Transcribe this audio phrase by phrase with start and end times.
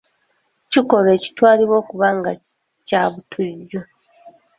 [0.71, 2.31] Kikolwa ekitwalibwa okuba nga
[2.87, 3.81] kyabutujju.